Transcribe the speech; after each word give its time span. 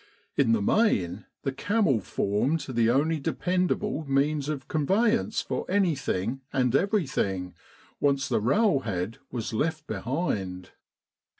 In 0.35 0.51
the 0.53 0.63
main, 0.63 1.25
the 1.43 1.51
camel 1.51 1.99
formed 2.01 2.61
the 2.61 2.89
only 2.89 3.19
dependable 3.19 4.03
means 4.09 4.49
of 4.49 4.67
con 4.67 4.87
veyance 4.87 5.45
for 5.45 5.63
anything 5.69 6.41
and 6.51 6.75
everything, 6.75 7.53
once 7.99 8.27
the 8.27 8.41
rail 8.41 8.79
head 8.79 9.19
was 9.29 9.53
left 9.53 9.85
behind. 9.85 10.71